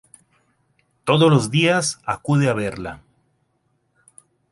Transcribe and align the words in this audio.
Todos 1.03 1.29
los 1.29 1.51
días 1.51 2.01
acude 2.07 2.49
a 2.49 2.53
verla. 2.53 3.03